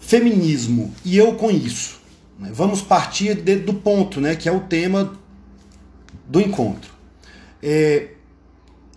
[0.00, 2.00] Feminismo e eu com isso.
[2.38, 2.50] Né?
[2.52, 5.12] Vamos partir de, do ponto, né, que é o tema
[6.28, 6.92] do encontro.
[7.62, 8.08] É,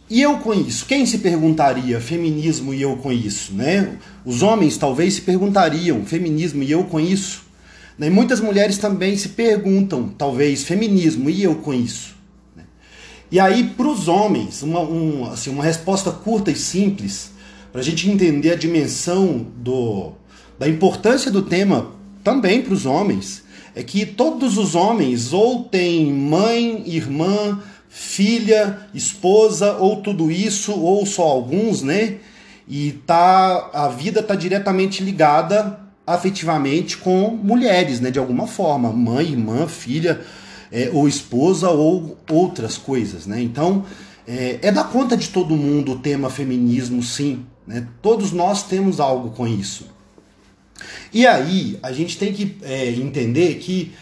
[0.10, 0.86] e eu com isso?
[0.86, 3.54] Quem se perguntaria feminismo e eu com isso?
[3.54, 3.98] Né?
[4.26, 7.46] Os homens talvez se perguntariam feminismo e eu com isso.
[7.98, 8.10] Né?
[8.10, 12.16] Muitas mulheres também se perguntam, talvez, feminismo e eu com isso.
[12.56, 12.64] Né?
[13.30, 17.32] E aí, para os homens, uma, um, assim, uma resposta curta e simples,
[17.72, 20.14] para a gente entender a dimensão do,
[20.58, 21.92] da importância do tema
[22.24, 23.44] também para os homens,
[23.76, 31.06] é que todos os homens ou têm mãe, irmã, filha, esposa, ou tudo isso, ou
[31.06, 32.18] só alguns, né?
[32.68, 38.12] E tá, a vida tá diretamente ligada afetivamente com mulheres, né?
[38.12, 40.22] De alguma forma, mãe, irmã, filha,
[40.72, 43.42] é, ou esposa, ou outras coisas, né?
[43.42, 43.86] Então,
[44.28, 47.46] é, é da conta de todo mundo o tema feminismo, sim.
[47.68, 47.86] Né?
[48.02, 49.88] Todos nós temos algo com isso.
[51.14, 53.94] E aí, a gente tem que é, entender que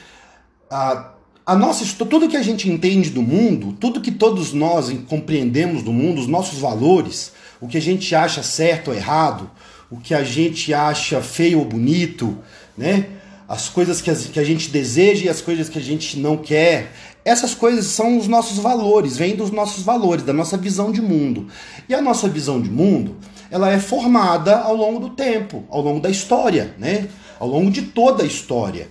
[0.69, 5.83] a a nossa tudo que a gente entende do mundo, tudo que todos nós compreendemos
[5.83, 9.51] do mundo, os nossos valores, o que a gente acha certo ou errado,
[9.91, 12.35] o que a gente acha feio ou bonito,
[12.75, 13.09] né?
[13.47, 16.91] As coisas que, que a gente deseja e as coisas que a gente não quer.
[17.23, 21.47] Essas coisas são os nossos valores, vêm dos nossos valores, da nossa visão de mundo.
[21.87, 23.17] E a nossa visão de mundo,
[23.55, 27.07] ela é formada ao longo do tempo, ao longo da história, né?
[27.39, 28.89] Ao longo de toda a história.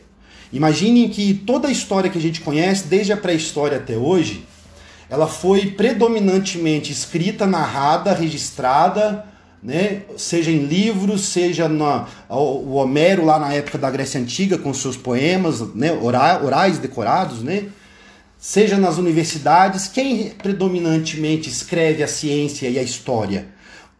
[0.50, 4.46] Imaginem que toda a história que a gente conhece, desde a pré-história até hoje,
[5.10, 9.26] ela foi predominantemente escrita, narrada, registrada,
[9.62, 10.04] né?
[10.16, 14.96] seja em livros, seja na, o Homero lá na época da Grécia Antiga com seus
[14.96, 15.92] poemas né?
[15.92, 17.64] orais decorados, né?
[18.38, 19.88] seja nas universidades.
[19.88, 23.52] Quem predominantemente escreve a ciência e a história?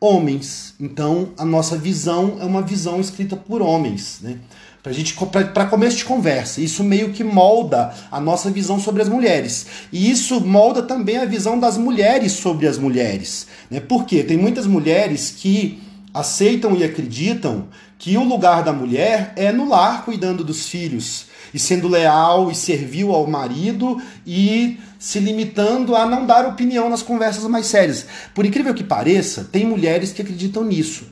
[0.05, 0.75] Homens.
[0.79, 4.19] Então a nossa visão é uma visão escrita por homens.
[4.21, 4.37] Né?
[4.83, 6.61] Pra gente para começo de conversa.
[6.61, 9.67] Isso meio que molda a nossa visão sobre as mulheres.
[9.91, 13.47] E isso molda também a visão das mulheres sobre as mulheres.
[13.71, 13.81] Né?
[13.81, 15.83] Porque tem muitas mulheres que
[16.13, 17.65] aceitam e acreditam
[17.99, 22.55] que o lugar da mulher é no lar cuidando dos filhos e sendo leal e
[22.55, 28.05] servil ao marido e se limitando a não dar opinião nas conversas mais sérias.
[28.35, 31.07] Por incrível que pareça, tem mulheres que acreditam nisso.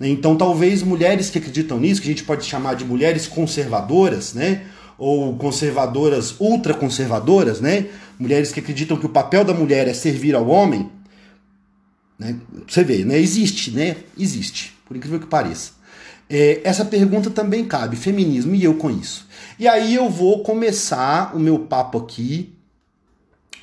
[0.00, 0.08] Né?
[0.08, 4.62] Então, talvez mulheres que acreditam nisso, que a gente pode chamar de mulheres conservadoras, né?
[4.96, 7.86] ou conservadoras ultraconservadoras, né?
[8.18, 10.90] mulheres que acreditam que o papel da mulher é servir ao homem,
[12.18, 12.36] né?
[12.66, 13.18] você vê, né?
[13.18, 13.96] existe, né?
[14.18, 15.72] existe, por incrível que pareça.
[16.36, 19.24] É, essa pergunta também cabe, feminismo e eu com isso.
[19.56, 22.58] E aí eu vou começar o meu papo aqui.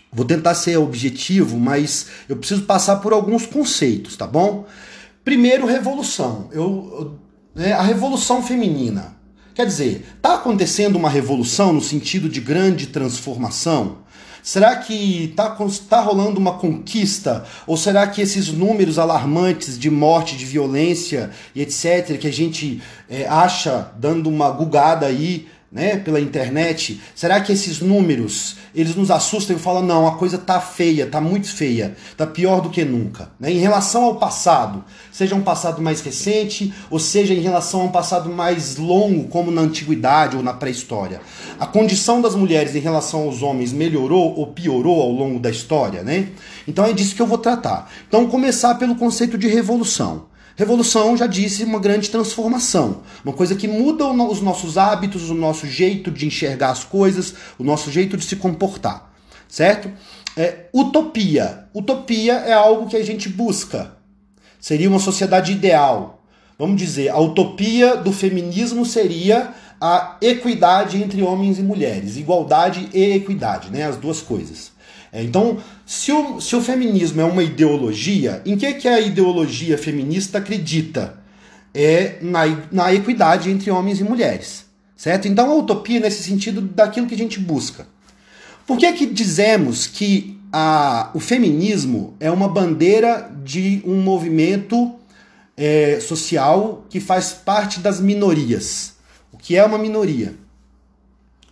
[0.09, 4.66] Vou tentar ser objetivo, mas eu preciso passar por alguns conceitos, tá bom?
[5.22, 6.48] Primeiro, revolução.
[6.54, 7.20] Eu,
[7.54, 9.18] né, a revolução feminina.
[9.54, 13.98] Quer dizer, está acontecendo uma revolução no sentido de grande transformação?
[14.44, 15.56] Será que está
[15.90, 17.46] tá rolando uma conquista?
[17.68, 22.81] Ou será que esses números alarmantes de morte, de violência e etc., que a gente
[23.09, 29.09] é, acha dando uma gugada aí né, pela internet, será que esses números eles nos
[29.09, 32.84] assustam e falam não, a coisa tá feia, tá muito feia, tá pior do que
[32.84, 33.52] nunca, né?
[33.52, 37.92] Em relação ao passado, seja um passado mais recente ou seja em relação a um
[37.92, 41.22] passado mais longo, como na antiguidade ou na pré-história,
[41.58, 46.04] a condição das mulheres em relação aos homens melhorou ou piorou ao longo da história,
[46.04, 46.30] né?
[46.68, 47.90] Então é disso que eu vou tratar.
[48.08, 50.31] Então começar pelo conceito de revolução.
[50.56, 53.01] Revolução, já disse, uma grande transformação.
[53.23, 57.63] Uma coisa que muda os nossos hábitos, o nosso jeito de enxergar as coisas, o
[57.63, 59.12] nosso jeito de se comportar.
[59.47, 59.91] Certo?
[60.35, 61.66] É, utopia.
[61.73, 63.94] Utopia é algo que a gente busca.
[64.59, 66.23] Seria uma sociedade ideal.
[66.57, 72.18] Vamos dizer, a utopia do feminismo seria a equidade entre homens e mulheres.
[72.18, 73.83] Igualdade e equidade, né?
[73.83, 74.72] As duas coisas.
[75.12, 79.78] É, então, se o, se o feminismo é uma ideologia, em que, que a ideologia
[79.78, 81.20] feminista acredita?
[81.74, 82.42] É na,
[82.72, 84.66] na equidade entre homens e mulheres.
[84.96, 85.28] Certo?
[85.28, 87.88] Então a utopia nesse sentido daquilo que a gente busca.
[88.68, 94.94] Por que, que dizemos que a, o feminismo é uma bandeira de um movimento
[95.57, 98.94] é, social que faz parte das minorias?
[99.31, 100.36] O que é uma minoria?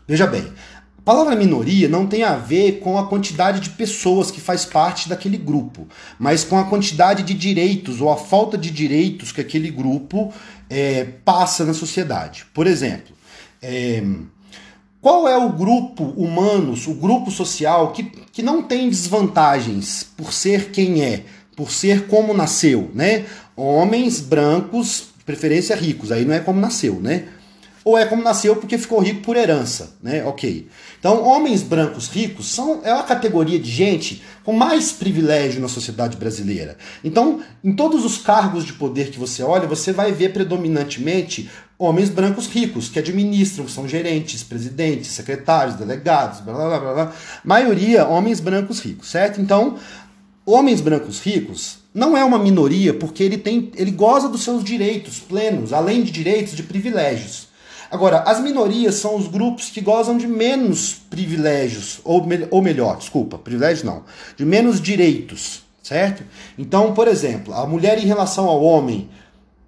[0.08, 0.52] Veja bem,
[1.00, 5.08] a palavra minoria não tem a ver com a quantidade de pessoas que faz parte
[5.08, 5.88] daquele grupo,
[6.20, 10.34] mas com a quantidade de direitos ou a falta de direitos que aquele grupo
[10.70, 12.46] é, passa na sociedade.
[12.54, 13.16] Por exemplo,
[13.62, 14.04] é,
[15.02, 20.70] qual é o grupo humano, o grupo social que, que não tem desvantagens por ser
[20.70, 21.24] quem é,
[21.56, 23.26] por ser como nasceu, né?
[23.56, 27.26] Homens brancos preferência ricos, aí não é como nasceu, né?
[27.90, 30.24] Ou é como nasceu porque ficou rico por herança, né?
[30.24, 30.68] Ok.
[31.00, 36.16] Então, homens brancos ricos são é uma categoria de gente com mais privilégio na sociedade
[36.16, 36.78] brasileira.
[37.04, 41.50] Então, em todos os cargos de poder que você olha, você vai ver predominantemente
[41.80, 47.14] homens brancos ricos que administram, são gerentes, presidentes, secretários, delegados, blá blá blá blá.
[47.44, 49.42] Maioria homens brancos ricos, certo?
[49.42, 49.80] Então,
[50.46, 55.20] homens brancos ricos não é uma minoria porque ele tem, ele goza dos seus direitos
[55.20, 57.49] plenos, além de direitos, de privilégios.
[57.92, 62.98] Agora, as minorias são os grupos que gozam de menos privilégios, ou, me, ou melhor,
[62.98, 64.04] desculpa, privilégios não,
[64.38, 66.24] de menos direitos, certo?
[66.58, 69.10] Então, por exemplo, a mulher em relação ao homem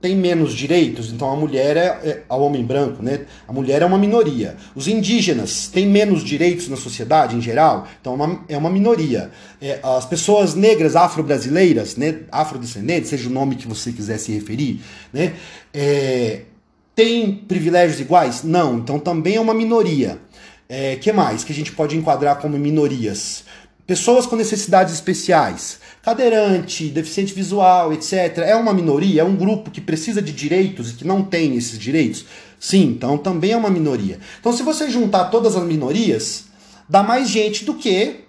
[0.01, 3.21] tem menos direitos, então a mulher é, é ao homem branco, né?
[3.47, 4.55] A mulher é uma minoria.
[4.75, 9.29] Os indígenas têm menos direitos na sociedade em geral, então é uma, é uma minoria.
[9.61, 12.21] É, as pessoas negras afro-brasileiras, né?
[12.31, 14.81] Afrodescendentes, seja o nome que você quiser se referir,
[15.13, 15.33] né?
[15.71, 16.41] É,
[16.95, 18.43] tem privilégios iguais?
[18.43, 20.19] Não, então também é uma minoria.
[20.67, 23.43] É, que mais que a gente pode enquadrar como minorias?
[23.85, 28.37] Pessoas com necessidades especiais, cadeirante, deficiente visual, etc.
[28.37, 29.21] É uma minoria?
[29.21, 32.25] É um grupo que precisa de direitos e que não tem esses direitos?
[32.59, 34.19] Sim, então também é uma minoria.
[34.39, 36.45] Então, se você juntar todas as minorias,
[36.87, 38.21] dá mais gente do que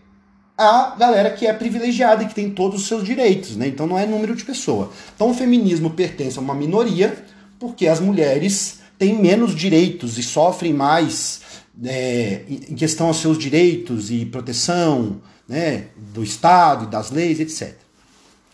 [0.56, 3.66] a galera que é privilegiada e que tem todos os seus direitos, né?
[3.66, 4.90] Então não é número de pessoa.
[5.14, 7.16] Então o feminismo pertence a uma minoria
[7.62, 11.40] porque as mulheres têm menos direitos e sofrem mais
[11.84, 17.76] é, em questão aos seus direitos e proteção né, do Estado e das leis, etc.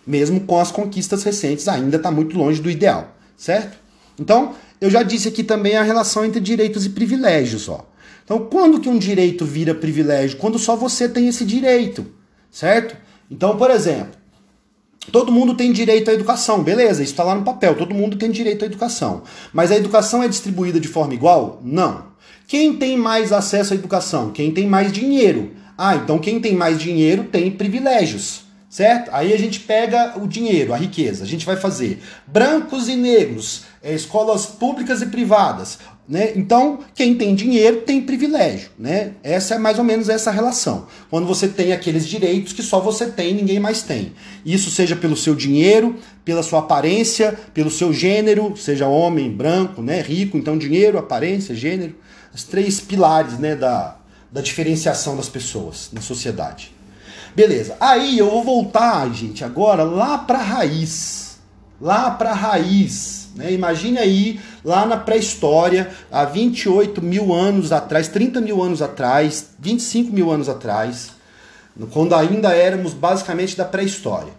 [0.07, 3.79] Mesmo com as conquistas recentes, ainda está muito longe do ideal, certo?
[4.21, 7.67] Então, eu já disse aqui também a relação entre direitos e privilégios.
[7.67, 7.87] Ó.
[8.23, 10.37] Então, quando que um direito vira privilégio?
[10.37, 12.07] Quando só você tem esse direito,
[12.51, 12.95] certo?
[13.31, 14.13] Então, por exemplo,
[15.11, 18.31] Todo mundo tem direito à educação, beleza, isso está lá no papel, todo mundo tem
[18.31, 19.23] direito à educação.
[19.53, 21.61] Mas a educação é distribuída de forma igual?
[21.65, 22.09] Não.
[22.47, 24.31] Quem tem mais acesso à educação?
[24.31, 25.53] Quem tem mais dinheiro.
[25.77, 29.11] Ah, então quem tem mais dinheiro tem privilégios, certo?
[29.13, 33.63] Aí a gente pega o dinheiro, a riqueza, a gente vai fazer brancos e negros,
[33.83, 35.79] é, escolas públicas e privadas.
[36.09, 36.33] Né?
[36.35, 38.71] Então, quem tem dinheiro tem privilégio.
[38.79, 39.13] Né?
[39.23, 40.87] Essa é mais ou menos essa relação.
[41.11, 44.15] Quando você tem aqueles direitos que só você tem ninguém mais tem.
[44.45, 50.01] Isso seja pelo seu dinheiro, pela sua aparência, pelo seu gênero, seja homem, branco, né?
[50.01, 51.95] rico, então dinheiro, aparência, gênero.
[52.35, 53.97] Os três pilares né, da,
[54.33, 56.73] da diferenciação das pessoas na sociedade.
[57.37, 57.77] Beleza.
[57.79, 61.37] Aí eu vou voltar, gente, agora lá para a raiz.
[61.79, 63.53] Lá para a raiz né?
[63.53, 70.13] Imagine aí, lá na pré-história, há 28 mil anos atrás, 30 mil anos atrás, 25
[70.13, 71.11] mil anos atrás,
[71.91, 74.33] quando ainda éramos basicamente da pré-história.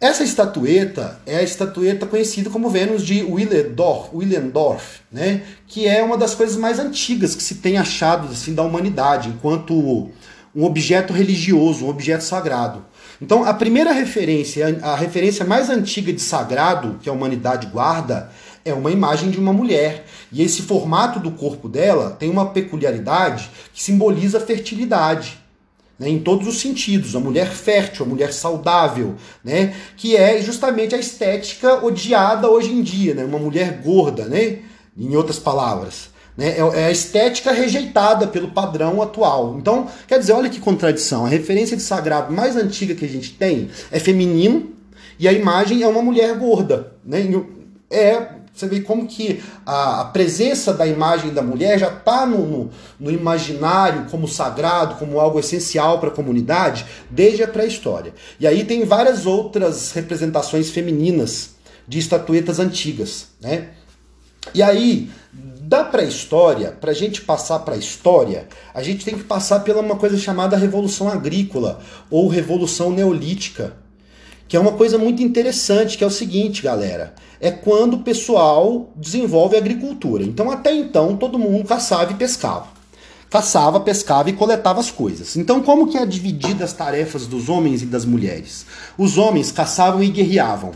[0.00, 5.42] Essa estatueta é a estatueta conhecida como Vênus de Willendorf, Willendorf né?
[5.66, 10.10] que é uma das coisas mais antigas que se tem achado assim, da humanidade, enquanto
[10.54, 12.84] um objeto religioso, um objeto sagrado.
[13.24, 18.30] Então, a primeira referência, a referência mais antiga de sagrado que a humanidade guarda,
[18.62, 20.04] é uma imagem de uma mulher.
[20.30, 25.38] E esse formato do corpo dela tem uma peculiaridade que simboliza fertilidade.
[25.98, 30.94] Né, em todos os sentidos, a mulher fértil, a mulher saudável, né, que é justamente
[30.94, 34.58] a estética odiada hoje em dia, né, uma mulher gorda, né,
[34.98, 36.10] em outras palavras.
[36.36, 36.56] Né?
[36.58, 39.56] É, é a estética rejeitada pelo padrão atual.
[39.58, 41.24] Então, quer dizer, olha que contradição.
[41.24, 44.72] A referência de sagrado mais antiga que a gente tem é feminino
[45.18, 46.92] e a imagem é uma mulher gorda.
[47.04, 47.20] Né?
[47.90, 52.70] É, você vê como que a, presença da imagem da mulher já está no, no,
[53.00, 58.14] no, imaginário como sagrado, como algo essencial para a comunidade, desde a pré-história.
[58.38, 61.50] E aí tem várias outras representações femininas
[61.86, 63.26] de estatuetas antigas.
[63.40, 63.70] Né?
[64.54, 65.10] E aí,
[65.66, 69.80] da pré-história, para a gente passar para a história, a gente tem que passar pela
[69.80, 71.80] uma coisa chamada Revolução Agrícola
[72.10, 73.74] ou Revolução Neolítica,
[74.46, 78.90] que é uma coisa muito interessante, que é o seguinte, galera, é quando o pessoal
[78.94, 80.22] desenvolve agricultura.
[80.22, 82.66] Então, até então, todo mundo caçava e pescava.
[83.30, 85.34] Caçava, pescava e coletava as coisas.
[85.34, 88.66] Então, como que é dividida as tarefas dos homens e das mulheres?
[88.98, 90.72] Os homens caçavam e guerreavam.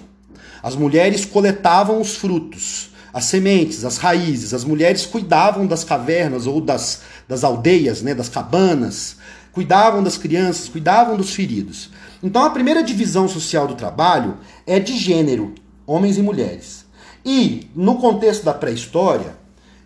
[0.62, 2.88] As mulheres coletavam os frutos
[3.18, 4.54] as sementes, as raízes.
[4.54, 9.16] As mulheres cuidavam das cavernas ou das, das aldeias, né, das cabanas,
[9.52, 11.90] cuidavam das crianças, cuidavam dos feridos.
[12.22, 15.52] Então a primeira divisão social do trabalho é de gênero,
[15.84, 16.86] homens e mulheres.
[17.24, 19.36] E no contexto da pré-história,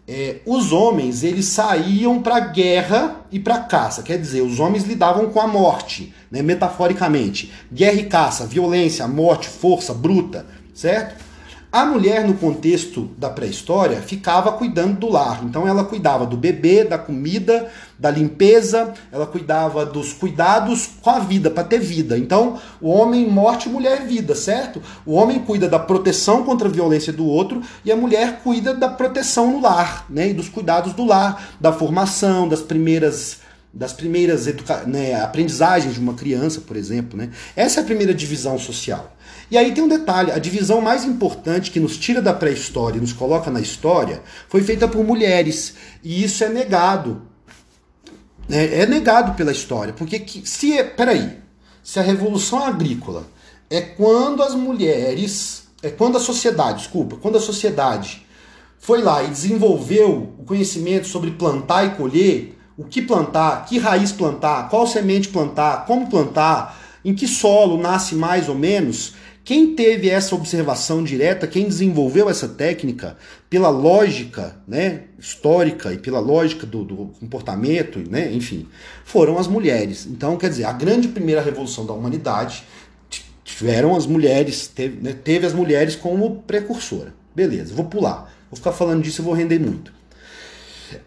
[0.06, 5.30] é, os homens eles saíam para guerra e para caça, quer dizer, os homens lidavam
[5.30, 11.31] com a morte, né, metaforicamente, guerra e caça, violência, morte, força bruta, certo?
[11.72, 15.42] A mulher, no contexto da pré-história, ficava cuidando do lar.
[15.42, 21.18] Então, ela cuidava do bebê, da comida, da limpeza, ela cuidava dos cuidados com a
[21.18, 22.18] vida, para ter vida.
[22.18, 24.82] Então, o homem morte, mulher vida, certo?
[25.06, 28.90] O homem cuida da proteção contra a violência do outro e a mulher cuida da
[28.90, 30.28] proteção no lar, né?
[30.28, 33.40] E dos cuidados do lar, da formação, das primeiras
[33.74, 34.44] das primeiras
[34.86, 37.16] né, aprendizagens de uma criança, por exemplo.
[37.16, 37.30] Né?
[37.56, 39.16] Essa é a primeira divisão social.
[39.52, 43.00] E aí tem um detalhe: a divisão mais importante que nos tira da pré-história e
[43.02, 45.74] nos coloca na história foi feita por mulheres.
[46.02, 47.20] E isso é negado.
[48.48, 49.92] É, é negado pela história.
[49.92, 50.78] Porque se.
[50.78, 51.36] É, peraí.
[51.82, 53.26] Se a revolução agrícola
[53.68, 55.64] é quando as mulheres.
[55.82, 58.24] É quando a sociedade, desculpa, quando a sociedade
[58.78, 64.12] foi lá e desenvolveu o conhecimento sobre plantar e colher, o que plantar, que raiz
[64.12, 69.14] plantar, qual semente plantar, como plantar, em que solo nasce mais ou menos.
[69.44, 73.16] Quem teve essa observação direta, quem desenvolveu essa técnica,
[73.50, 78.68] pela lógica né, histórica e pela lógica do, do comportamento, né, enfim,
[79.04, 80.06] foram as mulheres.
[80.06, 82.62] Então, quer dizer, a grande primeira revolução da humanidade
[83.42, 87.12] tiveram as mulheres, teve, né, teve as mulheres como precursora.
[87.34, 88.32] Beleza, vou pular.
[88.48, 89.92] Vou ficar falando disso e vou render muito.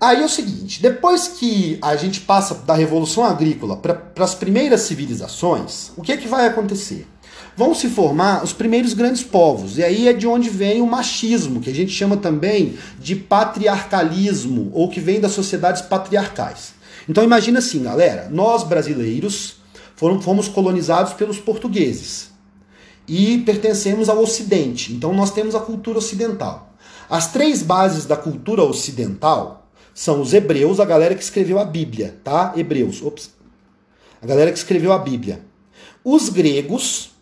[0.01, 4.81] Aí é o seguinte: depois que a gente passa da Revolução Agrícola para as primeiras
[4.81, 7.07] civilizações, o que é que vai acontecer?
[7.57, 11.61] Vão se formar os primeiros grandes povos, e aí é de onde vem o machismo,
[11.61, 16.73] que a gente chama também de patriarcalismo, ou que vem das sociedades patriarcais.
[17.07, 19.55] Então imagina assim, galera: nós brasileiros
[19.95, 22.31] foram, fomos colonizados pelos portugueses
[23.07, 26.73] e pertencemos ao Ocidente, então nós temos a cultura ocidental.
[27.09, 32.19] As três bases da cultura ocidental são os hebreus, a galera que escreveu a Bíblia,
[32.23, 32.51] tá?
[32.57, 33.29] Hebreus, ops.
[34.21, 35.41] A galera que escreveu a Bíblia.
[36.03, 37.14] Os gregos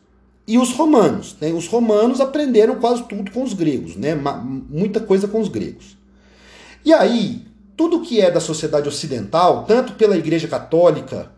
[0.47, 1.35] e os romanos.
[1.39, 1.51] Né?
[1.51, 4.15] Os romanos aprenderam quase tudo com os gregos, né?
[4.15, 5.97] Muita coisa com os gregos.
[6.85, 7.45] E aí,
[7.77, 11.31] tudo que é da sociedade ocidental, tanto pela Igreja Católica,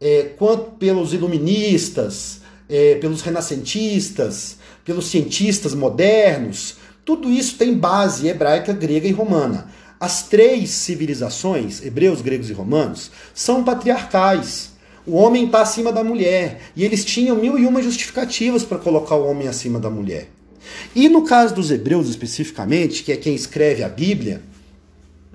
[0.00, 8.72] é, quanto pelos iluministas, é, pelos renascentistas, pelos cientistas modernos, tudo isso tem base hebraica,
[8.72, 9.68] grega e romana.
[10.00, 14.72] As três civilizações, hebreus, gregos e romanos, são patriarcais.
[15.08, 16.60] O homem está acima da mulher.
[16.76, 20.28] E eles tinham mil e uma justificativas para colocar o homem acima da mulher.
[20.94, 24.42] E no caso dos hebreus especificamente, que é quem escreve a Bíblia,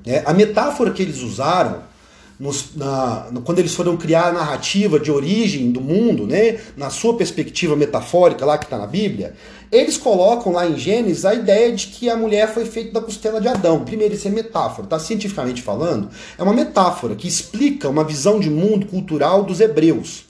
[0.06, 1.92] é, a metáfora que eles usaram
[2.40, 7.16] nos, na, quando eles foram criar a narrativa de origem do mundo, né, na sua
[7.16, 9.36] perspectiva metafórica lá que está na Bíblia,
[9.72, 13.42] eles colocam lá em Gênesis a ideia de que a mulher foi feita da costela
[13.42, 13.84] de Adão.
[13.84, 15.00] Primeiro, isso é metáfora, tá?
[15.00, 20.26] Cientificamente falando, é uma metáfora que explica uma visão de mundo cultural dos hebreus.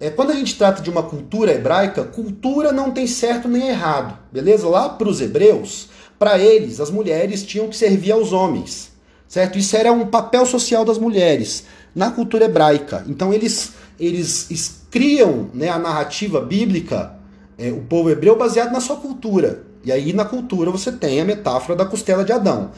[0.00, 4.16] É, quando a gente trata de uma cultura hebraica, cultura não tem certo nem errado,
[4.32, 4.68] beleza?
[4.68, 5.88] Lá para os hebreus,
[6.18, 8.96] para eles, as mulheres tinham que servir aos homens
[9.28, 9.58] certo?
[9.58, 13.04] Isso era um papel social das mulheres na cultura hebraica.
[13.06, 17.14] Então eles, eles criam né, a narrativa bíblica,
[17.58, 19.62] é, o povo hebreu, baseado na sua cultura.
[19.84, 22.72] E aí na cultura você tem a metáfora da costela de Adão.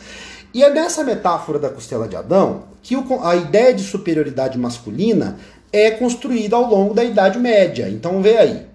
[0.52, 5.38] E é nessa metáfora da costela de Adão que o, a ideia de superioridade masculina
[5.72, 7.88] é construída ao longo da Idade Média.
[7.88, 8.66] Então vê aí.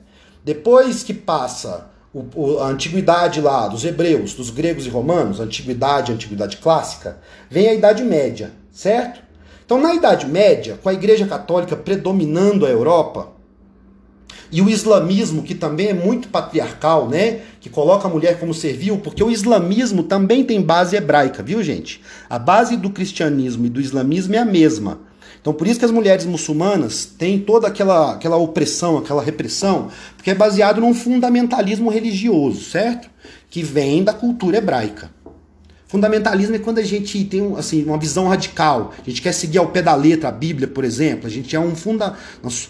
[0.44, 6.58] Depois que passa o, a antiguidade lá dos hebreus, dos gregos e romanos, antiguidade, antiguidade
[6.58, 7.18] clássica,
[7.50, 9.22] vem a Idade Média, certo?
[9.66, 13.34] Então, na Idade Média, com a Igreja Católica predominando a Europa,
[14.52, 17.42] e o islamismo, que também é muito patriarcal, né?
[17.60, 22.02] Que coloca a mulher como servil, porque o islamismo também tem base hebraica, viu, gente?
[22.30, 25.00] A base do cristianismo e do islamismo é a mesma.
[25.46, 30.32] Então por isso que as mulheres muçulmanas têm toda aquela, aquela opressão, aquela repressão, porque
[30.32, 33.08] é baseado num fundamentalismo religioso, certo?
[33.48, 35.12] Que vem da cultura hebraica.
[35.86, 38.92] Fundamentalismo é quando a gente tem assim, uma visão radical.
[39.00, 41.28] A gente quer seguir ao pé da letra a Bíblia, por exemplo.
[41.28, 42.16] A gente é um funda.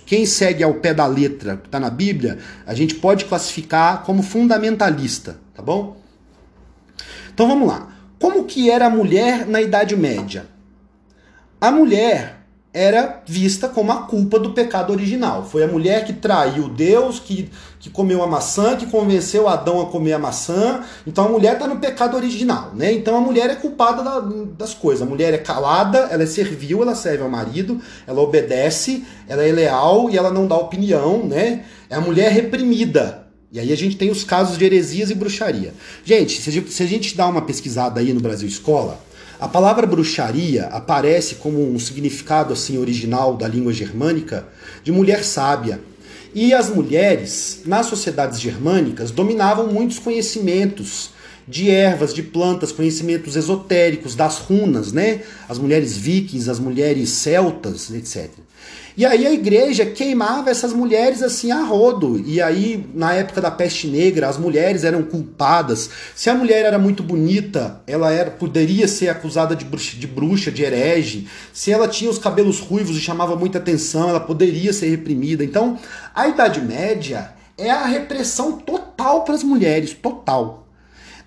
[0.06, 4.22] Quem segue ao pé da letra que está na Bíblia, a gente pode classificar como
[4.22, 5.96] fundamentalista, tá bom?
[7.34, 7.96] Então vamos lá.
[8.20, 10.46] Como que era a mulher na Idade Média?
[11.62, 12.44] A mulher
[12.76, 15.48] era vista como a culpa do pecado original.
[15.50, 19.86] Foi a mulher que traiu Deus, que, que comeu a maçã, que convenceu Adão a
[19.86, 20.84] comer a maçã.
[21.08, 22.92] Então a mulher está no pecado original, né?
[22.92, 24.20] Então a mulher é culpada da,
[24.58, 25.02] das coisas.
[25.02, 29.54] A mulher é calada, ela é servil, ela serve ao marido, ela obedece, ela é
[29.54, 31.64] leal e ela não dá opinião, né?
[31.90, 33.26] É a mulher reprimida.
[33.54, 35.74] E aí a gente tem os casos de heresias e bruxaria.
[36.04, 39.00] Gente, se a gente dá uma pesquisada aí no Brasil Escola,
[39.40, 44.48] a palavra bruxaria aparece como um significado assim original da língua germânica
[44.84, 45.80] de mulher sábia.
[46.34, 51.12] E as mulheres, nas sociedades germânicas, dominavam muitos conhecimentos
[51.48, 55.22] de ervas, de plantas, conhecimentos esotéricos, das runas, né?
[55.48, 58.30] As mulheres vikings, as mulheres celtas, etc.
[58.98, 62.24] E aí a igreja queimava essas mulheres assim a rodo.
[62.26, 65.90] E aí, na época da peste negra, as mulheres eram culpadas.
[66.16, 70.50] Se a mulher era muito bonita, ela era, poderia ser acusada de bruxa, de bruxa,
[70.50, 71.28] de herege.
[71.52, 75.44] Se ela tinha os cabelos ruivos e chamava muita atenção, ela poderia ser reprimida.
[75.44, 75.78] Então,
[76.14, 80.68] a Idade Média é a repressão total para as mulheres, total.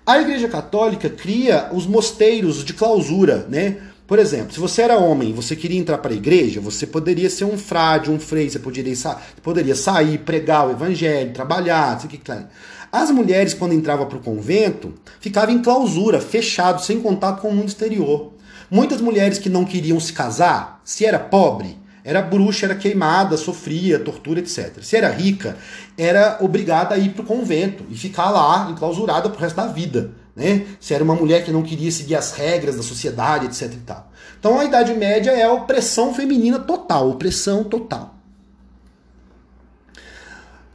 [0.05, 3.77] A Igreja Católica cria os mosteiros de clausura, né?
[4.09, 7.29] Por exemplo, se você era homem e você queria entrar para a igreja, você poderia
[7.29, 12.09] ser um frade, um frei, você poderia, sa poderia sair, pregar o evangelho, trabalhar, sei
[12.09, 12.49] que que tá.
[12.91, 17.53] As mulheres, quando entravam para o convento, ficavam em clausura, fechado, sem contato com o
[17.53, 18.33] mundo exterior.
[18.71, 23.99] Muitas mulheres que não queriam se casar, se era pobre, era bruxa, era queimada, sofria,
[23.99, 24.81] tortura, etc.
[24.81, 25.55] Se era rica,
[25.95, 30.15] era obrigada a ir para o convento e ficar lá, enclausurada pro resto da vida
[30.39, 30.65] né?
[30.79, 34.09] Se era uma mulher que não queria seguir as regras da sociedade, etc e tal.
[34.39, 38.15] Então a Idade Média é a opressão feminina total, opressão total.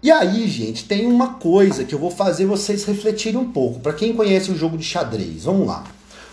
[0.02, 3.80] E aí, gente, tem uma coisa que eu vou fazer vocês refletirem um pouco.
[3.80, 5.82] Para quem conhece o jogo de xadrez, vamos lá.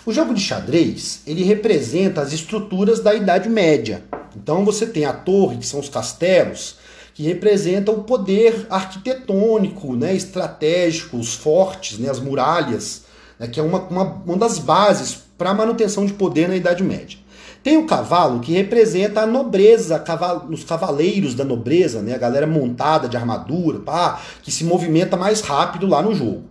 [0.05, 4.03] O jogo de xadrez, ele representa as estruturas da Idade Média.
[4.35, 6.75] Então você tem a torre, que são os castelos,
[7.13, 13.03] que representam o poder arquitetônico, né, estratégico, os fortes, né, as muralhas
[13.41, 16.83] né, que é uma, uma, uma das bases para a manutenção de poder na Idade
[16.83, 17.17] Média.
[17.63, 22.45] Tem o cavalo que representa a nobreza, caval os cavaleiros da nobreza, né, a galera
[22.45, 26.43] montada de armadura, pá, que se movimenta mais rápido lá no jogo.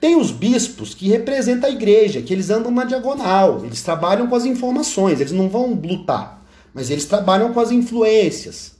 [0.00, 4.34] Tem os bispos que representam a igreja, que eles andam na diagonal, eles trabalham com
[4.34, 6.42] as informações, eles não vão lutar,
[6.74, 8.74] mas eles trabalham com as influências.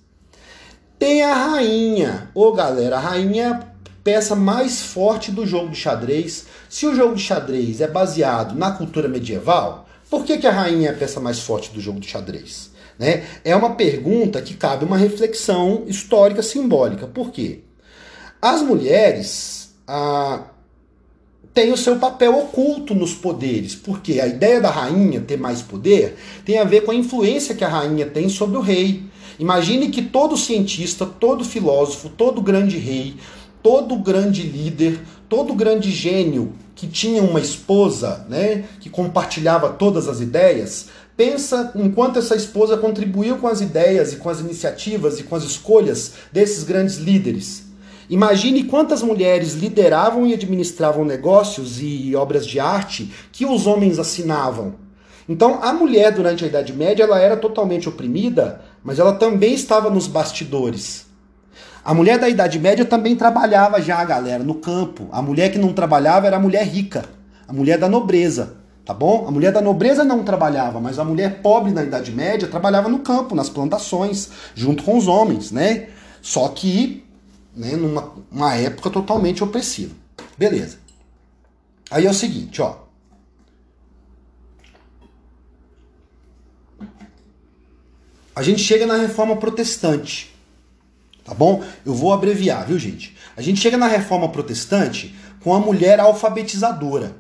[0.99, 2.31] Tem a rainha.
[2.35, 3.76] Ô galera, a rainha
[4.07, 6.47] peça mais forte do jogo de xadrez.
[6.69, 10.91] Se o jogo de xadrez é baseado na cultura medieval, por que, que a rainha
[10.91, 12.71] é a peça mais forte do jogo de xadrez?
[12.97, 13.25] Né?
[13.45, 17.09] É uma pergunta que cabe uma reflexão histórica simbólica.
[17.09, 17.65] Por quê?
[18.41, 20.41] As mulheres ah,
[21.53, 26.17] têm o seu papel oculto nos poderes, porque a ideia da rainha ter mais poder
[26.45, 29.03] tem a ver com a influência que a rainha tem sobre o rei.
[29.37, 33.17] Imagine que todo cientista, todo filósofo, todo grande rei,
[33.67, 40.21] todo grande líder, todo grande gênio que tinha uma esposa, né, que compartilhava todas as
[40.21, 45.35] ideias, pensa enquanto essa esposa contribuiu com as ideias e com as iniciativas e com
[45.35, 47.65] as escolhas desses grandes líderes.
[48.09, 54.77] Imagine quantas mulheres lideravam e administravam negócios e obras de arte que os homens assinavam.
[55.29, 59.91] Então, a mulher durante a Idade Média ela era totalmente oprimida, mas ela também estava
[59.91, 61.06] nos bastidores.
[61.87, 65.09] A mulher da Idade Média também trabalhava já, galera, no campo.
[65.13, 67.05] A mulher que não trabalhava era a mulher rica,
[67.47, 69.25] a mulher da nobreza, tá bom?
[69.29, 72.99] A mulher da nobreza não trabalhava, mas a mulher pobre na Idade Média trabalhava no
[72.99, 75.91] campo, nas plantações, junto com os homens, né?
[76.21, 77.05] Só que,
[77.55, 79.95] né, numa uma época totalmente opressiva.
[80.37, 80.79] Beleza.
[81.89, 82.79] Aí é o seguinte, ó.
[88.35, 90.36] A gente chega na reforma protestante
[91.27, 91.63] tá bom?
[91.85, 93.17] Eu vou abreviar, viu, gente?
[93.37, 97.17] A gente chega na reforma protestante com a mulher alfabetizadora,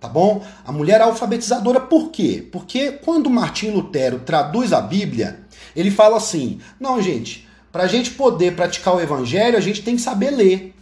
[0.00, 0.44] tá bom?
[0.64, 2.46] A mulher alfabetizadora por quê?
[2.50, 5.40] Porque quando Martim Lutero traduz a Bíblia,
[5.74, 9.96] ele fala assim: não, gente, para a gente poder praticar o evangelho, a gente tem
[9.96, 10.74] que saber ler.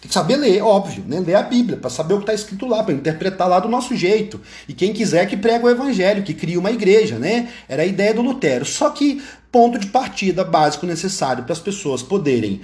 [0.00, 1.20] Tem que saber ler, óbvio, né?
[1.20, 3.94] Ler a Bíblia, para saber o que está escrito lá, para interpretar lá do nosso
[3.94, 4.40] jeito.
[4.66, 7.50] E quem quiser que prega o evangelho, que cria uma igreja, né?
[7.68, 8.64] Era a ideia do Lutero.
[8.64, 12.60] Só que ponto de partida básico necessário para as pessoas poderem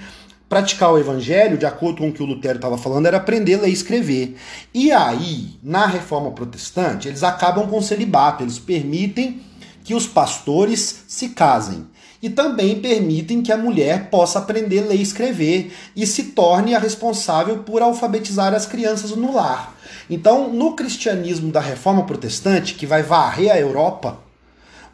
[0.47, 3.61] praticar o evangelho, de acordo com o que o Lutero estava falando, era aprender a
[3.61, 4.37] ler e escrever.
[4.73, 9.41] E aí, na reforma protestante, eles acabam com o celibato, eles permitem
[9.83, 11.87] que os pastores se casem
[12.21, 16.73] e também permitem que a mulher possa aprender a ler e escrever e se torne
[16.73, 19.75] a responsável por alfabetizar as crianças no lar.
[20.09, 24.19] Então, no cristianismo da reforma protestante, que vai varrer a Europa,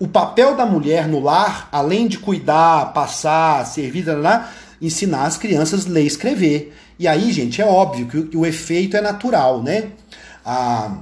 [0.03, 5.87] o papel da mulher no lar, além de cuidar, passar, servir, lá, ensinar as crianças
[5.87, 6.75] a ler e escrever.
[6.99, 9.91] E aí, gente, é óbvio que o, que o efeito é natural, né?
[10.43, 10.97] A,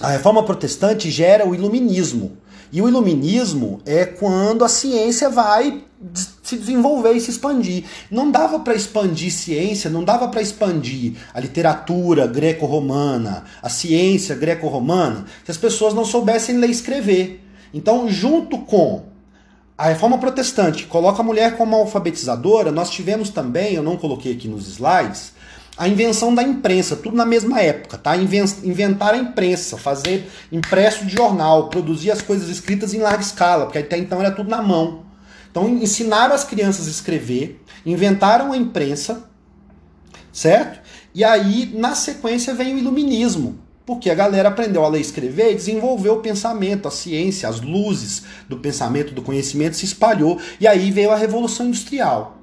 [0.00, 2.38] a reforma protestante gera o iluminismo.
[2.72, 5.82] E o iluminismo é quando a ciência vai
[6.42, 7.84] se desenvolver e se expandir.
[8.10, 15.26] Não dava para expandir ciência, não dava para expandir a literatura greco-romana, a ciência greco-romana,
[15.44, 17.42] se as pessoas não soubessem ler e escrever.
[17.72, 19.04] Então, junto com
[19.76, 24.46] a reforma protestante coloca a mulher como alfabetizadora, nós tivemos também, eu não coloquei aqui
[24.46, 25.32] nos slides,
[25.76, 28.14] a invenção da imprensa, tudo na mesma época, tá?
[28.16, 33.78] Inventar a imprensa, fazer impresso de jornal, produzir as coisas escritas em larga escala, porque
[33.78, 35.04] até então era tudo na mão.
[35.50, 39.24] Então ensinaram as crianças a escrever, inventaram a imprensa,
[40.30, 40.80] certo?
[41.14, 45.52] E aí, na sequência, vem o iluminismo, porque a galera aprendeu a ler e escrever
[45.52, 50.66] e desenvolveu o pensamento, a ciência, as luzes do pensamento, do conhecimento se espalhou, e
[50.66, 52.38] aí veio a Revolução Industrial.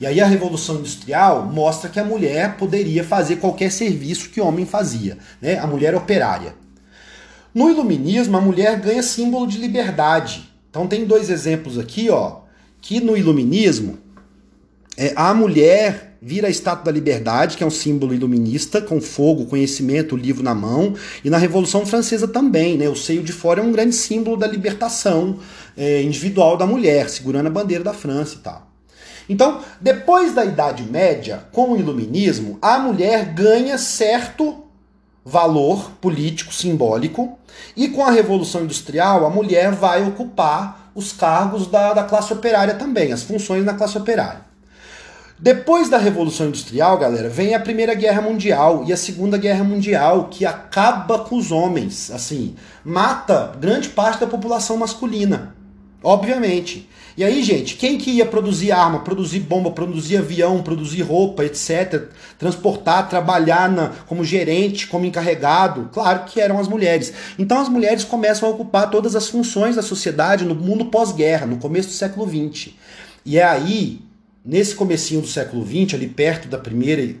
[0.00, 4.46] E aí a Revolução Industrial mostra que a mulher poderia fazer qualquer serviço que o
[4.46, 5.58] homem fazia, né?
[5.58, 6.54] a mulher operária.
[7.54, 10.50] No Iluminismo, a mulher ganha símbolo de liberdade.
[10.70, 12.40] Então tem dois exemplos aqui, ó,
[12.80, 13.98] que no Iluminismo
[14.96, 19.46] é, a mulher vira a estátua da liberdade, que é um símbolo iluminista, com fogo,
[19.46, 22.88] conhecimento, livro na mão, e na Revolução Francesa também, né?
[22.88, 25.38] O seio de fora é um grande símbolo da libertação
[25.76, 28.70] é, individual da mulher, segurando a bandeira da França e tal.
[29.28, 34.64] Então, depois da Idade Média, com o Iluminismo, a mulher ganha certo
[35.24, 37.38] valor político simbólico,
[37.76, 42.74] e com a Revolução Industrial, a mulher vai ocupar os cargos da, da classe operária
[42.74, 44.49] também, as funções na classe operária.
[45.42, 50.28] Depois da Revolução Industrial, galera, vem a Primeira Guerra Mundial e a Segunda Guerra Mundial,
[50.30, 55.54] que acaba com os homens, assim, mata grande parte da população masculina,
[56.02, 56.86] obviamente.
[57.16, 62.10] E aí, gente, quem que ia produzir arma, produzir bomba, produzir avião, produzir roupa, etc.,
[62.38, 65.88] transportar, trabalhar na, como gerente, como encarregado?
[65.90, 67.14] Claro que eram as mulheres.
[67.38, 71.56] Então as mulheres começam a ocupar todas as funções da sociedade no mundo pós-guerra, no
[71.56, 72.74] começo do século XX.
[73.24, 74.09] E é aí
[74.44, 77.14] nesse comecinho do século XX, ali perto da primeira,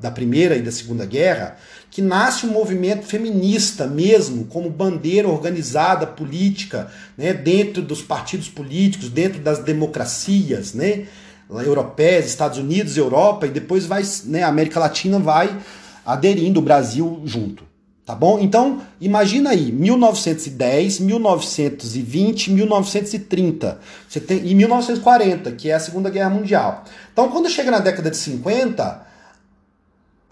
[0.00, 1.56] da primeira e da segunda guerra,
[1.90, 9.08] que nasce um movimento feminista mesmo, como bandeira organizada política, né, dentro dos partidos políticos,
[9.08, 11.06] dentro das democracias, né,
[11.48, 15.56] europeias, Estados Unidos, Europa, e depois vai, né, a América Latina vai
[16.04, 17.73] aderindo o Brasil junto.
[18.06, 18.38] Tá bom?
[18.38, 26.28] Então, imagina aí, 1910, 1920, 1930 você tem, e 1940, que é a Segunda Guerra
[26.28, 26.84] Mundial.
[27.10, 29.06] Então, quando chega na década de 50,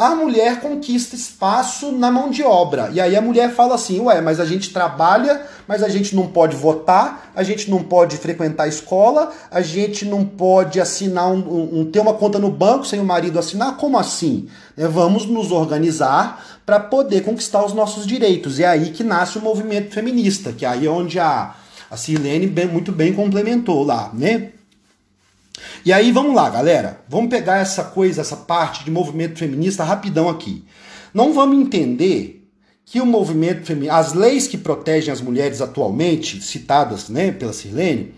[0.08, 2.90] a mulher conquista espaço na mão de obra.
[2.92, 6.26] E aí a mulher fala assim: ué, mas a gente trabalha, mas a gente não
[6.26, 11.38] pode votar, a gente não pode frequentar a escola, a gente não pode assinar um,
[11.38, 13.76] um, um ter uma conta no banco sem o marido assinar.
[13.76, 14.48] Como assim?
[14.76, 18.58] É, vamos nos organizar para poder conquistar os nossos direitos.
[18.58, 21.54] E é aí que nasce o movimento feminista, que é aí é onde a,
[21.90, 24.52] a Silene bem, muito bem complementou lá, né?
[25.84, 27.00] E aí vamos lá, galera.
[27.08, 30.64] Vamos pegar essa coisa, essa parte de movimento feminista rapidão aqui.
[31.12, 32.48] Não vamos entender
[32.84, 38.14] que o movimento feminista, as leis que protegem as mulheres atualmente, citadas né, pela Sirlene,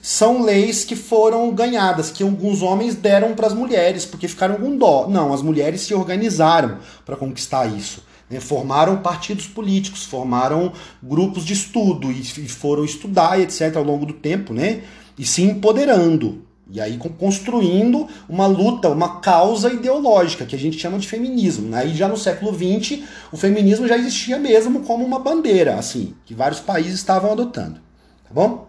[0.00, 4.76] são leis que foram ganhadas, que alguns homens deram para as mulheres, porque ficaram com
[4.76, 5.06] dó.
[5.08, 8.02] Não, as mulheres se organizaram para conquistar isso.
[8.30, 8.40] Né?
[8.40, 14.52] Formaram partidos políticos, formaram grupos de estudo e, foram estudar, etc., ao longo do tempo,
[14.52, 14.82] né?
[15.16, 16.44] E se empoderando.
[16.70, 21.74] E aí construindo uma luta, uma causa ideológica, que a gente chama de feminismo.
[21.74, 21.94] Aí né?
[21.94, 26.60] já no século XX, o feminismo já existia mesmo como uma bandeira, assim, que vários
[26.60, 27.80] países estavam adotando.
[28.24, 28.68] Tá bom?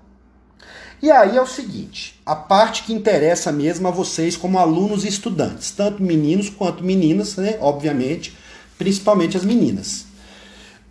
[1.02, 5.08] E aí é o seguinte, a parte que interessa mesmo a vocês como alunos e
[5.08, 7.58] estudantes, tanto meninos quanto meninas, né?
[7.62, 8.36] Obviamente,
[8.78, 10.06] principalmente as meninas.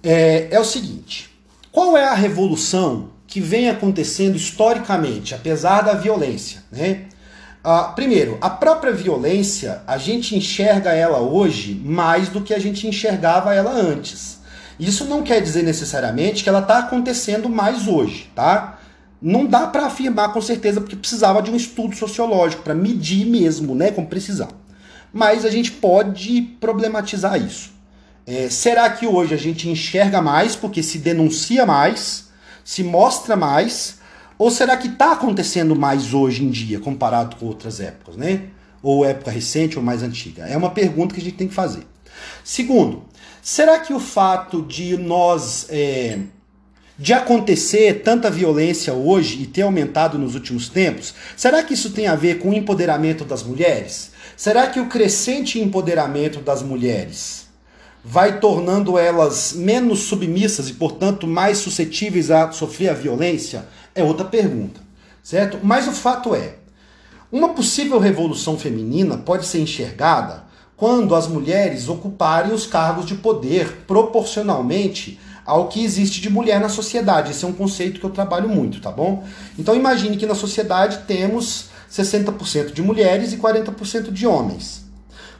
[0.02, 1.28] É, é o seguinte,
[1.70, 6.62] qual é a revolução que vem acontecendo historicamente, apesar da violência.
[6.72, 7.04] Né?
[7.62, 12.88] Ah, primeiro, a própria violência, a gente enxerga ela hoje mais do que a gente
[12.88, 14.38] enxergava ela antes.
[14.80, 18.78] Isso não quer dizer necessariamente que ela está acontecendo mais hoje, tá?
[19.20, 23.74] Não dá para afirmar com certeza, porque precisava de um estudo sociológico para medir mesmo,
[23.74, 24.48] né, como precisar.
[25.12, 27.72] Mas a gente pode problematizar isso.
[28.26, 32.27] É, será que hoje a gente enxerga mais porque se denuncia mais?
[32.68, 33.96] Se mostra mais?
[34.36, 38.42] Ou será que está acontecendo mais hoje em dia, comparado com outras épocas, né?
[38.82, 40.46] Ou época recente ou mais antiga?
[40.46, 41.86] É uma pergunta que a gente tem que fazer.
[42.44, 43.04] Segundo,
[43.40, 45.64] será que o fato de nós.
[45.70, 46.18] É,
[46.98, 52.06] de acontecer tanta violência hoje e ter aumentado nos últimos tempos, será que isso tem
[52.06, 54.10] a ver com o empoderamento das mulheres?
[54.36, 57.47] Será que o crescente empoderamento das mulheres
[58.04, 63.66] vai tornando elas menos submissas e, portanto, mais suscetíveis a sofrer a violência?
[63.94, 64.80] É outra pergunta,
[65.22, 65.58] certo?
[65.62, 66.54] Mas o fato é,
[67.30, 70.44] uma possível revolução feminina pode ser enxergada
[70.76, 76.68] quando as mulheres ocuparem os cargos de poder proporcionalmente ao que existe de mulher na
[76.68, 77.32] sociedade.
[77.32, 79.24] Esse é um conceito que eu trabalho muito, tá bom?
[79.58, 84.87] Então imagine que na sociedade temos 60% de mulheres e 40% de homens.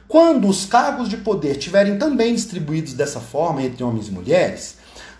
[0.09, 4.75] Quando os cargos de poder tiverem também distribuídos dessa forma entre homens e mulheres,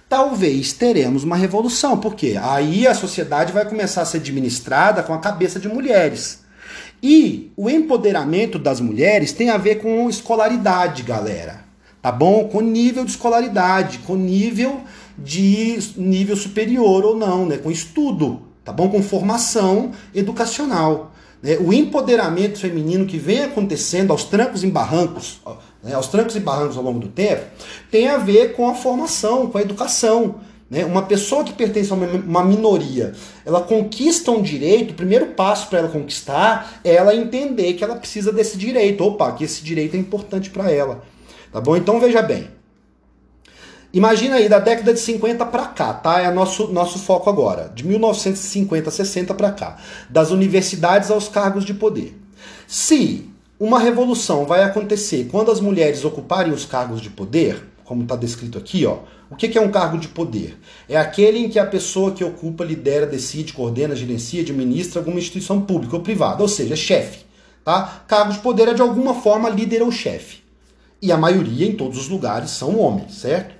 [0.09, 5.19] talvez teremos uma revolução, porque aí a sociedade vai começar a ser administrada com a
[5.19, 6.39] cabeça de mulheres.
[7.03, 11.63] E o empoderamento das mulheres tem a ver com escolaridade, galera.
[12.01, 12.45] Tá bom?
[12.45, 14.81] Com nível de escolaridade, com nível
[15.15, 17.57] de nível superior ou não, né?
[17.57, 18.89] Com estudo, tá bom?
[18.89, 21.13] Com formação educacional.
[21.41, 21.57] Né?
[21.59, 25.41] O empoderamento feminino que vem acontecendo aos trancos e barrancos,
[25.83, 25.93] né?
[25.93, 27.45] aos trancos e barrancos ao longo do tempo,
[27.89, 30.35] tem a ver com a formação, com a educação.
[30.69, 30.85] Né?
[30.85, 33.13] Uma pessoa que pertence a uma minoria,
[33.45, 37.95] ela conquista um direito, o primeiro passo para ela conquistar é ela entender que ela
[37.95, 39.03] precisa desse direito.
[39.03, 41.03] Opa, que esse direito é importante para ela.
[41.51, 41.75] Tá bom?
[41.75, 42.58] Então veja bem.
[43.91, 46.21] Imagina aí da década de 50 para cá, tá?
[46.21, 49.77] É nosso nosso foco agora, de 1950 60 para cá,
[50.09, 52.15] das universidades aos cargos de poder.
[52.67, 53.27] Se
[53.59, 58.57] uma revolução vai acontecer quando as mulheres ocuparem os cargos de poder, como está descrito
[58.57, 58.99] aqui, ó.
[59.31, 60.59] O que é um cargo de poder?
[60.87, 65.61] É aquele em que a pessoa que ocupa lidera, decide, coordena, gerencia, administra alguma instituição
[65.61, 67.25] pública ou privada, ou seja, chefe.
[67.65, 68.03] Tá?
[68.07, 70.37] Cargo de poder é de alguma forma líder ou chefe.
[71.01, 73.58] E a maioria em todos os lugares são homens, certo?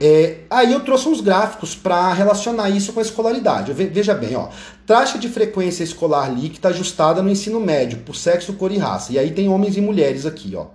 [0.00, 3.72] É, aí eu trouxe uns gráficos para relacionar isso com a escolaridade.
[3.72, 4.48] Veja bem, ó,
[4.86, 9.12] taxa de frequência escolar líquida ajustada no ensino médio por sexo, cor e raça.
[9.12, 10.66] E aí tem homens e mulheres aqui, ó.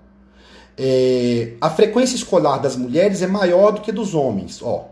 [0.78, 4.90] É, a frequência escolar das mulheres é maior do que dos homens, ó,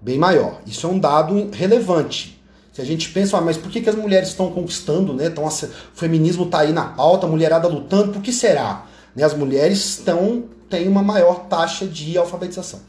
[0.00, 0.60] bem maior.
[0.66, 2.40] Isso é um dado relevante.
[2.72, 5.26] Se a gente pensa, ah, mas por que, que as mulheres estão conquistando, né?
[5.26, 5.50] Então, o
[5.94, 8.86] feminismo está aí na pauta, a mulherada lutando, por que será?
[9.14, 9.24] Né?
[9.24, 12.80] As mulheres estão têm uma maior taxa de alfabetização.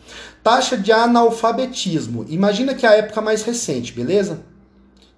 [0.41, 2.25] Taxa de analfabetismo.
[2.29, 4.39] Imagina que é a época mais recente, beleza?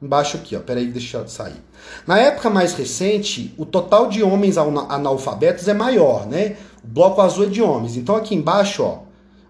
[0.02, 0.60] Embaixo aqui, ó.
[0.60, 1.64] Peraí, deixa eu sair.
[2.08, 6.58] Na época mais recente, o total de homens analfabetos é maior, né?
[6.84, 7.96] O bloco azul é de homens.
[7.96, 9.00] Então aqui embaixo, ó,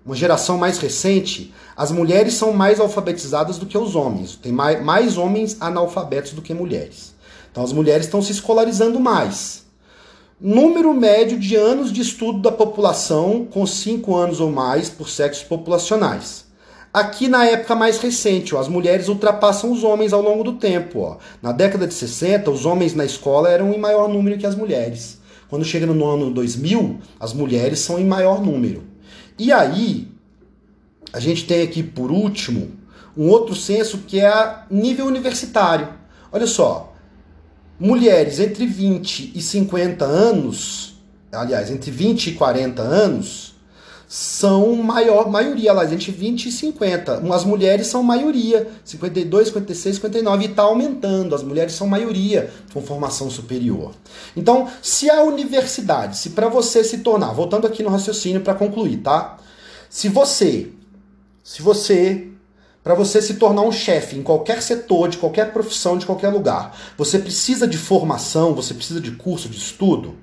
[0.06, 4.36] uma geração mais recente, as mulheres são mais alfabetizadas do que os homens.
[4.36, 7.16] Tem mais homens analfabetos do que mulheres.
[7.50, 9.65] Então as mulheres estão se escolarizando mais.
[10.40, 15.46] Número médio de anos de estudo da população com 5 anos ou mais por sexos
[15.46, 16.44] populacionais.
[16.94, 21.00] Aqui na época mais recente, ó, as mulheres ultrapassam os homens ao longo do tempo.
[21.00, 21.18] Ó.
[21.42, 25.22] Na década de 60, os homens na escola eram em maior número que as mulheres.
[25.48, 28.84] Quando chega no ano 2000, as mulheres são em maior número.
[29.40, 30.10] E aí,
[31.14, 32.72] a gente tem aqui, por último,
[33.16, 35.88] um outro censo que é a nível universitário.
[36.30, 36.95] Olha só,
[37.80, 40.96] mulheres entre 20 e 50 anos,
[41.32, 43.56] aliás, entre 20 e 40 anos,
[44.08, 47.34] são maior maioria, aliás, entre 20 e 50.
[47.34, 51.36] As mulheres são maioria, 52, 56, 59, e está aumentando.
[51.36, 53.94] As mulheres são maioria com formação superior.
[54.38, 58.98] Então, se a universidade, se para você se tornar, voltando aqui no raciocínio para concluir,
[58.98, 59.38] tá?
[59.90, 60.70] Se você,
[61.44, 62.28] se você
[62.86, 66.78] para você se tornar um chefe em qualquer setor, de qualquer profissão, de qualquer lugar,
[66.96, 70.14] você precisa de formação, você precisa de curso, de estudo,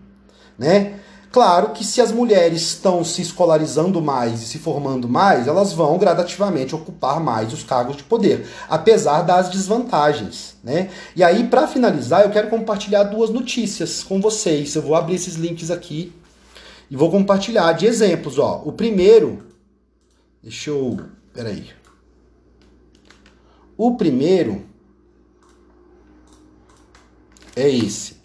[0.57, 1.01] né?
[1.33, 5.99] Claro que se as mulheres estão se escolarizando mais e se formando mais, elas vão
[5.99, 10.89] gradativamente ocupar mais os cargos de poder, apesar das desvantagens, né?
[11.17, 14.77] E aí, para finalizar, eu quero compartilhar duas notícias com vocês.
[14.77, 16.13] Eu vou abrir esses links aqui
[16.89, 18.63] e vou compartilhar de exemplos, ó.
[18.65, 19.43] O primeiro,
[20.45, 20.97] deixa eu,
[21.35, 21.82] peraí.
[23.77, 24.63] O primeiro
[27.55, 28.17] é esse,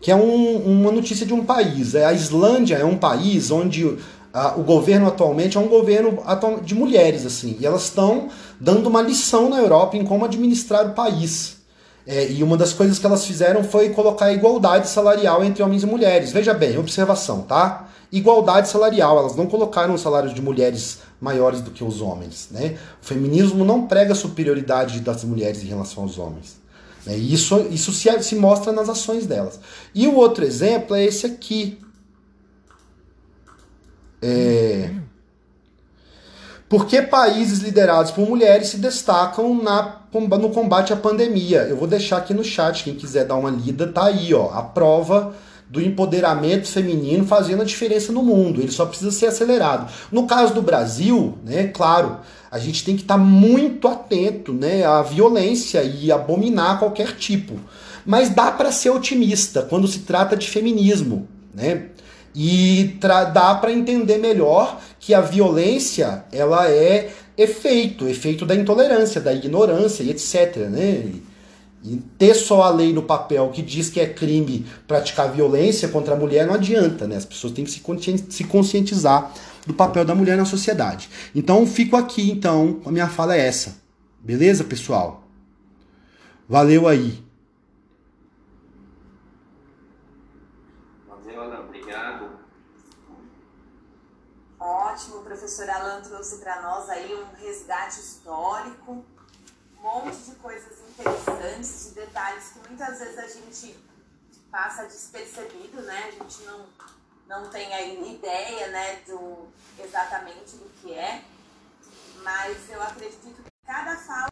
[0.00, 1.94] que é um, uma notícia de um país.
[1.94, 3.96] É, a Islândia é um país onde
[4.32, 6.18] a, o governo atualmente é um governo
[6.64, 10.94] de mulheres, assim, e elas estão dando uma lição na Europa em como administrar o
[10.94, 11.58] país.
[12.06, 15.84] É, e uma das coisas que elas fizeram foi colocar a igualdade salarial entre homens
[15.84, 16.32] e mulheres.
[16.32, 17.88] Veja bem, observação, tá?
[18.12, 22.48] Igualdade salarial, elas não colocaram os salários de mulheres maiores do que os homens.
[22.50, 22.76] Né?
[23.02, 26.58] O feminismo não prega superioridade das mulheres em relação aos homens.
[27.06, 27.16] Né?
[27.16, 29.58] Isso, isso se, se mostra nas ações delas.
[29.94, 31.78] E o outro exemplo é esse aqui.
[34.20, 34.90] É...
[36.68, 41.62] Por que países liderados por mulheres se destacam na, no combate à pandemia?
[41.62, 44.62] Eu vou deixar aqui no chat, quem quiser dar uma lida, tá aí, ó, a
[44.62, 45.34] prova
[45.72, 48.60] do empoderamento feminino fazendo a diferença no mundo.
[48.60, 49.90] Ele só precisa ser acelerado.
[50.12, 52.18] No caso do Brasil, né, claro,
[52.50, 57.54] a gente tem que estar tá muito atento né, à violência e abominar qualquer tipo.
[58.04, 61.26] Mas dá para ser otimista quando se trata de feminismo.
[61.54, 61.86] né?
[62.34, 62.98] E
[63.32, 70.02] dá para entender melhor que a violência ela é efeito, efeito da intolerância, da ignorância
[70.02, 70.56] e etc.
[70.68, 71.12] Né?
[71.84, 76.14] E ter só a lei no papel que diz que é crime praticar violência contra
[76.14, 77.16] a mulher não adianta, né?
[77.16, 79.32] As pessoas têm que se conscientizar
[79.66, 81.10] do papel da mulher na sociedade.
[81.34, 83.76] Então fico aqui, então, a minha fala é essa.
[84.20, 85.24] Beleza, pessoal?
[86.48, 87.22] Valeu aí.
[94.92, 100.81] ótimo, o professor Alan trouxe para nós aí um resgate histórico, um monte de coisas
[100.92, 103.78] interessantes, de detalhes que muitas vezes a gente
[104.50, 106.04] passa despercebido, né?
[106.08, 106.66] A gente não,
[107.26, 111.24] não tem aí ideia, né, do exatamente do que é,
[112.22, 114.20] mas eu acredito que cada fala